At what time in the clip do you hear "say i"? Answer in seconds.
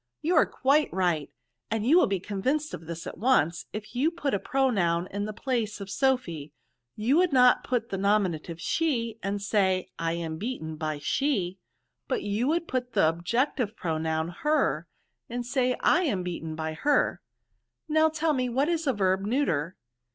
9.39-10.13, 15.45-16.01